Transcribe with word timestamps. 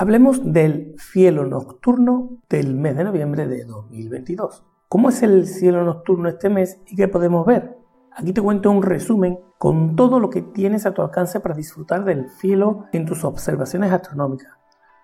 Hablemos 0.00 0.50
del 0.50 0.94
cielo 0.98 1.44
nocturno 1.44 2.38
del 2.48 2.74
mes 2.74 2.96
de 2.96 3.04
noviembre 3.04 3.46
de 3.46 3.66
2022. 3.66 4.64
¿Cómo 4.88 5.10
es 5.10 5.22
el 5.22 5.46
cielo 5.46 5.84
nocturno 5.84 6.30
este 6.30 6.48
mes 6.48 6.80
y 6.86 6.96
qué 6.96 7.06
podemos 7.06 7.44
ver? 7.44 7.76
Aquí 8.16 8.32
te 8.32 8.40
cuento 8.40 8.70
un 8.70 8.82
resumen 8.82 9.38
con 9.58 9.96
todo 9.96 10.18
lo 10.18 10.30
que 10.30 10.40
tienes 10.40 10.86
a 10.86 10.94
tu 10.94 11.02
alcance 11.02 11.38
para 11.40 11.54
disfrutar 11.54 12.06
del 12.06 12.30
cielo 12.30 12.86
en 12.94 13.04
tus 13.04 13.24
observaciones 13.24 13.92
astronómicas. 13.92 14.54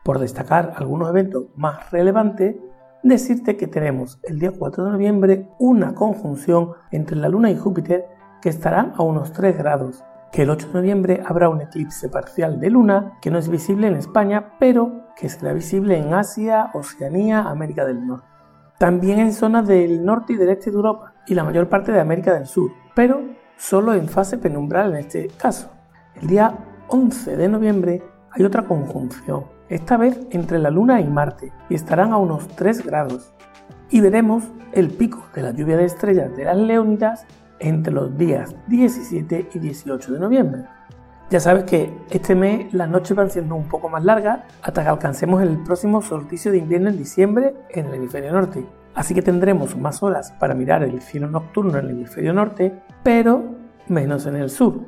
Por 0.03 0.19
destacar 0.19 0.73
algunos 0.77 1.11
eventos 1.11 1.45
más 1.57 1.91
relevantes, 1.91 2.57
decirte 3.03 3.59
que 3.59 3.67
tenemos 3.67 4.19
el 4.23 4.39
día 4.39 4.53
4 4.59 4.83
de 4.83 4.93
noviembre 4.93 5.51
una 5.59 5.95
conjunción 5.95 6.71
entre 6.91 7.19
la 7.19 7.29
Luna 7.29 7.51
y 7.51 7.59
Júpiter 7.59 8.07
que 8.41 8.49
estará 8.49 8.95
a 8.97 9.03
unos 9.03 9.31
3 9.35 9.59
grados, 9.59 10.03
que 10.33 10.43
el 10.43 10.51
8 10.51 10.69
de 10.69 10.75
noviembre 10.75 11.23
habrá 11.25 11.49
un 11.49 11.61
eclipse 11.61 12.09
parcial 12.09 12.61
de 12.61 12.71
Luna 12.71 13.19
que 13.21 13.31
no 13.31 13.39
es 13.39 13.49
visible 13.49 13.87
en 13.87 13.95
España, 13.95 14.55
pero 14.59 15.07
que 15.17 15.29
será 15.29 15.53
visible 15.53 15.99
en 15.99 16.15
Asia, 16.15 16.71
Oceanía, 16.75 17.43
América 17.43 17.85
del 17.85 18.07
Norte 18.07 18.37
también 18.79 19.19
en 19.19 19.33
zonas 19.33 19.67
del 19.67 20.05
norte 20.05 20.35
y 20.35 20.37
del 20.37 20.51
este 20.51 20.71
de 20.71 20.77
Europa 20.77 21.15
y 21.27 21.35
la 21.35 21.45
mayor 21.45 21.69
parte 21.69 21.93
de 21.93 22.01
América 22.01 22.35
del 22.35 22.47
Sur, 22.47 22.73
pero 22.95 23.23
solo 23.57 23.95
en 23.95 24.09
fase 24.09 24.39
penumbral 24.39 24.93
en 24.93 24.99
este 24.99 25.29
caso. 25.29 25.71
El 26.15 26.29
día 26.29 26.55
11 26.89 27.37
de 27.37 27.49
noviembre 27.49 28.03
hay 28.31 28.45
otra 28.45 28.67
conjunción, 28.67 29.45
esta 29.69 29.97
vez 29.97 30.21
entre 30.31 30.59
la 30.59 30.71
Luna 30.71 31.01
y 31.01 31.07
Marte, 31.07 31.53
y 31.69 31.75
estarán 31.75 32.13
a 32.13 32.19
unos 32.19 32.49
3 32.49 32.85
grados. 32.85 33.33
Y 33.89 34.01
veremos 34.01 34.45
el 34.73 34.91
pico 34.91 35.25
de 35.35 35.43
la 35.43 35.53
lluvia 35.53 35.77
de 35.77 35.85
estrellas 35.85 36.37
de 36.37 36.45
las 36.45 36.57
Leónidas 36.57 37.25
entre 37.59 37.93
los 37.93 38.17
días 38.17 38.55
17 38.69 39.51
y 39.55 39.59
18 39.59 40.13
de 40.13 40.21
noviembre. 40.21 40.65
Ya 41.29 41.41
sabes 41.41 41.65
que 41.65 41.93
este 42.11 42.37
mes 42.37 42.73
las 42.73 42.89
noches 42.89 43.17
van 43.17 43.31
siendo 43.31 43.57
un 43.57 43.69
poco 43.69 43.89
más 43.89 44.05
largas 44.05 44.41
hasta 44.63 44.83
que 44.83 44.89
alcancemos 44.89 45.43
el 45.43 45.59
próximo 45.65 46.01
solsticio 46.01 46.53
de 46.53 46.59
invierno 46.59 46.89
en 46.89 46.99
diciembre 46.99 47.55
en 47.71 47.87
el 47.87 47.95
hemisferio 47.95 48.33
norte. 48.33 48.65
Así 48.95 49.13
que 49.13 49.23
tendremos 49.23 49.77
más 49.77 50.03
horas 50.03 50.33
para 50.39 50.55
mirar 50.55 50.85
el 50.85 51.01
cielo 51.03 51.29
nocturno 51.29 51.79
en 51.79 51.87
el 51.87 51.91
hemisferio 51.91 52.33
norte, 52.33 52.81
pero 53.03 53.43
menos 53.89 54.27
en 54.27 54.37
el 54.37 54.51
sur, 54.51 54.87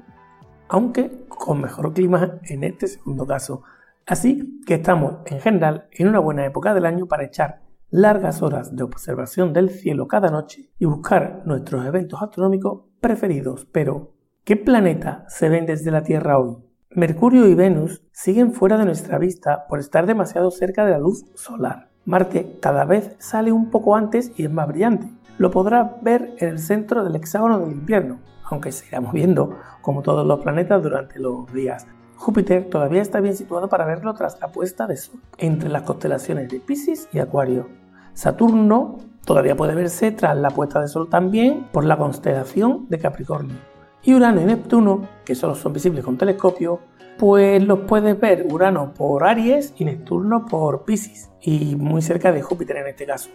aunque 0.69 1.27
con 1.29 1.61
mejor 1.61 1.93
clima 1.93 2.39
en 2.45 2.65
este 2.65 2.87
segundo 2.87 3.27
caso. 3.27 3.63
Así 4.07 4.63
que 4.65 4.75
estamos 4.75 5.17
en 5.27 5.41
general 5.41 5.89
en 5.91 6.09
una 6.09 6.21
buena 6.21 6.47
época 6.47 6.73
del 6.73 6.87
año 6.87 7.07
para 7.07 7.25
echar 7.25 7.68
largas 7.91 8.43
horas 8.43 8.75
de 8.75 8.83
observación 8.83 9.53
del 9.53 9.71
cielo 9.71 10.09
cada 10.09 10.31
noche 10.31 10.71
y 10.79 10.85
buscar 10.85 11.43
nuestros 11.45 11.85
eventos 11.87 12.23
astronómicos 12.23 12.83
preferidos, 13.01 13.67
pero 13.73 14.19
¿Qué 14.49 14.57
planeta 14.57 15.27
se 15.29 15.51
ven 15.51 15.67
desde 15.67 15.91
la 15.91 16.03
Tierra 16.03 16.39
hoy? 16.39 16.57
Mercurio 16.93 17.47
y 17.49 17.55
Venus 17.55 18.03
siguen 18.13 18.55
fuera 18.55 18.79
de 18.79 18.87
nuestra 18.87 19.19
vista 19.19 19.67
por 19.69 19.79
estar 19.79 20.07
demasiado 20.07 20.51
cerca 20.51 20.87
de 20.87 20.93
la 20.93 20.99
luz 20.99 21.27
solar. 21.35 21.91
Marte 22.07 22.57
cada 22.59 22.87
vez 22.87 23.15
sale 23.19 23.53
un 23.53 23.71
poco 23.71 23.95
antes 23.95 24.33
y 24.39 24.45
es 24.45 24.51
más 24.51 24.67
brillante. 24.67 25.07
Lo 25.37 25.51
podrás 25.51 26.03
ver 26.03 26.35
en 26.39 26.49
el 26.49 26.61
centro 26.61 27.05
del 27.05 27.17
hexágono 27.17 27.59
del 27.59 27.73
invierno, 27.73 28.21
aunque 28.43 28.73
se 28.73 28.87
irá 28.87 29.03
moviendo 29.03 29.59
como 29.83 30.01
todos 30.01 30.27
los 30.27 30.41
planetas 30.41 30.83
durante 30.83 31.19
los 31.19 31.53
días. 31.53 31.87
Júpiter 32.19 32.69
todavía 32.69 33.01
está 33.01 33.21
bien 33.21 33.37
situado 33.37 33.69
para 33.69 33.87
verlo 33.87 34.13
tras 34.13 34.41
la 34.41 34.49
puesta 34.49 34.89
de 34.89 34.97
sol, 34.97 35.21
entre 35.39 35.69
las 35.69 35.83
constelaciones 35.83 36.49
de 36.49 36.59
Pisces 36.59 37.09
y 37.13 37.21
Acuario. 37.21 37.69
Saturno 38.13 38.99
todavía 39.25 39.57
puede 39.57 39.77
verse 39.77 40.11
tras 40.11 40.37
la 40.37 40.51
puesta 40.51 40.81
de 40.81 40.89
sol 40.89 41.09
también 41.09 41.69
por 41.73 41.85
la 41.85 41.97
constelación 41.97 42.87
de 42.89 42.99
Capricornio 42.99 43.57
y 44.03 44.15
Urano 44.15 44.41
y 44.41 44.45
Neptuno, 44.45 45.09
que 45.25 45.37
solo 45.37 45.55
son 45.55 45.73
visibles 45.73 46.05
con 46.05 46.19
telescopio, 46.19 46.81
pues 47.19 47.63
los 47.63 47.81
puedes 47.81 48.19
ver 48.19 48.47
Urano 48.51 48.95
por 48.95 49.25
Aries 49.25 49.75
y 49.77 49.85
Neptuno 49.85 50.45
por 50.45 50.85
Pisces, 50.85 51.31
y 51.41 51.77
muy 51.77 52.03
cerca 52.03 52.33
de 52.33 52.43
Júpiter 52.43 52.79
en 52.79 52.89
este 52.89 53.07
caso. 53.07 53.31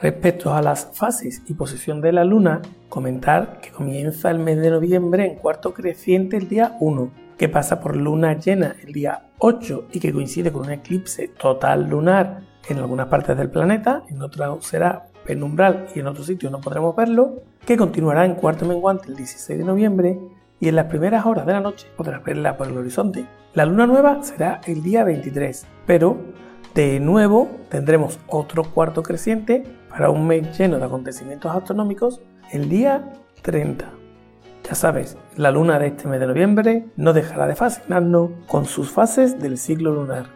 Respecto 0.00 0.54
a 0.54 0.62
las 0.62 0.88
fases 0.92 1.42
y 1.46 1.54
posición 1.54 2.00
de 2.00 2.12
la 2.12 2.24
Luna, 2.24 2.62
comentar 2.88 3.60
que 3.60 3.70
comienza 3.70 4.30
el 4.30 4.38
mes 4.38 4.58
de 4.58 4.70
noviembre 4.70 5.26
en 5.26 5.36
cuarto 5.36 5.74
creciente 5.74 6.38
el 6.38 6.48
día 6.48 6.76
1, 6.80 7.10
que 7.42 7.48
pasa 7.48 7.80
por 7.80 7.96
luna 7.96 8.38
llena 8.38 8.76
el 8.86 8.92
día 8.92 9.30
8 9.38 9.88
y 9.90 9.98
que 9.98 10.12
coincide 10.12 10.52
con 10.52 10.62
un 10.62 10.70
eclipse 10.70 11.26
total 11.26 11.88
lunar 11.88 12.42
en 12.68 12.78
algunas 12.78 13.08
partes 13.08 13.36
del 13.36 13.50
planeta, 13.50 14.04
en 14.08 14.22
otras 14.22 14.64
será 14.64 15.08
penumbral 15.26 15.88
y 15.92 15.98
en 15.98 16.06
otros 16.06 16.28
sitios 16.28 16.52
no 16.52 16.60
podremos 16.60 16.94
verlo, 16.94 17.42
que 17.66 17.76
continuará 17.76 18.26
en 18.26 18.36
cuarto 18.36 18.64
menguante 18.64 19.08
el 19.08 19.16
16 19.16 19.58
de 19.58 19.64
noviembre 19.64 20.20
y 20.60 20.68
en 20.68 20.76
las 20.76 20.86
primeras 20.86 21.26
horas 21.26 21.44
de 21.44 21.52
la 21.52 21.58
noche 21.58 21.88
podrás 21.96 22.22
verla 22.22 22.56
por 22.56 22.68
el 22.68 22.78
horizonte. 22.78 23.26
La 23.54 23.66
luna 23.66 23.88
nueva 23.88 24.22
será 24.22 24.60
el 24.68 24.84
día 24.84 25.02
23, 25.02 25.66
pero 25.84 26.18
de 26.76 27.00
nuevo 27.00 27.50
tendremos 27.70 28.20
otro 28.28 28.62
cuarto 28.62 29.02
creciente 29.02 29.64
para 29.90 30.10
un 30.10 30.28
mes 30.28 30.56
lleno 30.56 30.78
de 30.78 30.84
acontecimientos 30.84 31.50
astronómicos 31.50 32.20
el 32.52 32.68
día 32.68 33.14
30. 33.42 34.01
Ya 34.72 34.76
sabes, 34.76 35.18
la 35.36 35.50
luna 35.50 35.78
de 35.78 35.88
este 35.88 36.08
mes 36.08 36.18
de 36.18 36.26
noviembre 36.26 36.86
no 36.96 37.12
dejará 37.12 37.46
de 37.46 37.54
fascinarnos 37.54 38.30
con 38.46 38.64
sus 38.64 38.90
fases 38.90 39.38
del 39.38 39.58
ciclo 39.58 39.92
lunar. 39.92 40.28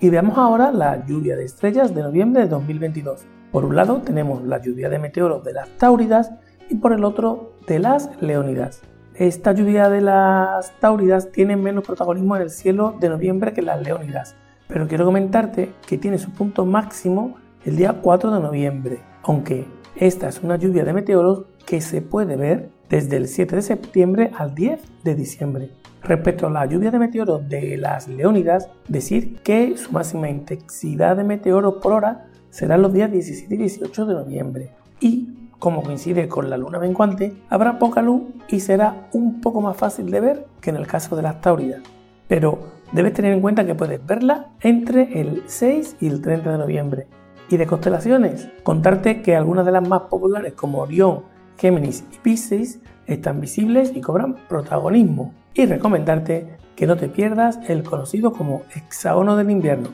Y 0.00 0.08
veamos 0.08 0.38
ahora 0.38 0.72
la 0.72 1.04
lluvia 1.04 1.36
de 1.36 1.44
estrellas 1.44 1.94
de 1.94 2.02
noviembre 2.02 2.44
de 2.44 2.48
2022. 2.48 3.26
Por 3.50 3.66
un 3.66 3.76
lado 3.76 4.00
tenemos 4.00 4.42
la 4.44 4.62
lluvia 4.62 4.88
de 4.88 4.98
meteoros 4.98 5.44
de 5.44 5.52
las 5.52 5.68
Táuridas 5.76 6.32
y 6.70 6.76
por 6.76 6.94
el 6.94 7.04
otro 7.04 7.52
de 7.66 7.80
las 7.80 8.08
Leónidas. 8.22 8.80
Esta 9.14 9.52
lluvia 9.52 9.90
de 9.90 10.00
las 10.00 10.72
Táuridas 10.80 11.30
tiene 11.30 11.56
menos 11.56 11.84
protagonismo 11.84 12.34
en 12.36 12.40
el 12.40 12.50
cielo 12.50 12.96
de 12.98 13.10
noviembre 13.10 13.52
que 13.52 13.60
las 13.60 13.82
Leónidas, 13.82 14.36
pero 14.68 14.88
quiero 14.88 15.04
comentarte 15.04 15.74
que 15.86 15.98
tiene 15.98 16.16
su 16.16 16.30
punto 16.30 16.64
máximo 16.64 17.36
el 17.66 17.76
día 17.76 17.98
4 18.00 18.30
de 18.30 18.40
noviembre, 18.40 19.00
aunque 19.22 19.66
esta 19.96 20.30
es 20.30 20.42
una 20.42 20.56
lluvia 20.56 20.82
de 20.82 20.94
meteoros 20.94 21.44
que 21.66 21.82
se 21.82 22.00
puede 22.00 22.36
ver 22.36 22.70
desde 22.92 23.16
el 23.16 23.26
7 23.26 23.56
de 23.56 23.62
septiembre 23.62 24.30
al 24.36 24.54
10 24.54 24.78
de 25.02 25.14
diciembre. 25.14 25.70
Respecto 26.02 26.46
a 26.46 26.50
la 26.50 26.66
lluvia 26.66 26.90
de 26.90 26.98
meteoros 26.98 27.48
de 27.48 27.78
las 27.78 28.06
Leónidas, 28.06 28.68
decir 28.86 29.40
que 29.42 29.78
su 29.78 29.92
máxima 29.92 30.28
intensidad 30.28 31.16
de 31.16 31.24
meteoros 31.24 31.76
por 31.82 31.92
hora 31.92 32.26
serán 32.50 32.82
los 32.82 32.92
días 32.92 33.10
17 33.10 33.54
y 33.54 33.56
18 33.56 34.04
de 34.04 34.14
noviembre. 34.14 34.70
Y, 35.00 35.48
como 35.58 35.82
coincide 35.82 36.28
con 36.28 36.50
la 36.50 36.58
luna 36.58 36.78
menguante, 36.78 37.34
habrá 37.48 37.78
poca 37.78 38.02
luz 38.02 38.24
y 38.48 38.60
será 38.60 39.08
un 39.14 39.40
poco 39.40 39.62
más 39.62 39.78
fácil 39.78 40.10
de 40.10 40.20
ver 40.20 40.46
que 40.60 40.68
en 40.68 40.76
el 40.76 40.86
caso 40.86 41.16
de 41.16 41.22
las 41.22 41.40
Táuridas. 41.40 41.80
Pero 42.28 42.58
debes 42.92 43.14
tener 43.14 43.32
en 43.32 43.40
cuenta 43.40 43.64
que 43.64 43.74
puedes 43.74 44.04
verla 44.04 44.48
entre 44.60 45.18
el 45.18 45.44
6 45.46 45.96
y 45.98 46.08
el 46.08 46.20
30 46.20 46.52
de 46.52 46.58
noviembre. 46.58 47.06
Y 47.48 47.56
de 47.56 47.66
constelaciones, 47.66 48.50
contarte 48.62 49.22
que 49.22 49.34
algunas 49.34 49.64
de 49.64 49.72
las 49.72 49.88
más 49.88 50.02
populares 50.02 50.52
como 50.52 50.80
Orión, 50.80 51.31
Géminis 51.62 52.04
y 52.12 52.18
Pisces 52.18 52.80
están 53.06 53.40
visibles 53.40 53.92
y 53.94 54.00
cobran 54.00 54.34
protagonismo. 54.48 55.32
Y 55.54 55.66
recomendarte 55.66 56.56
que 56.74 56.88
no 56.88 56.96
te 56.96 57.08
pierdas 57.08 57.60
el 57.68 57.84
conocido 57.84 58.32
como 58.32 58.62
hexágono 58.74 59.36
del 59.36 59.50
invierno. 59.50 59.90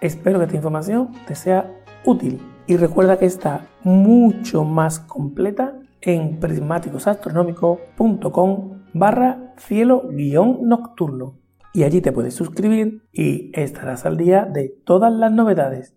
Espero 0.00 0.38
que 0.38 0.46
esta 0.46 0.56
información 0.56 1.10
te 1.26 1.34
sea 1.34 1.70
útil 2.06 2.40
y 2.66 2.78
recuerda 2.78 3.18
que 3.18 3.26
está 3.26 3.66
mucho 3.84 4.64
más 4.64 5.00
completa 5.00 5.74
en 6.00 6.40
prismáticosastronómico.com 6.40 8.82
barra 8.94 9.52
cielo 9.58 10.08
guion 10.10 10.60
nocturno 10.62 11.36
y 11.74 11.82
allí 11.82 12.00
te 12.00 12.12
puedes 12.12 12.32
suscribir 12.34 13.02
y 13.12 13.50
estarás 13.52 14.06
al 14.06 14.16
día 14.16 14.46
de 14.46 14.74
todas 14.84 15.12
las 15.12 15.30
novedades. 15.30 15.94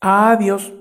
Adiós. 0.00 0.72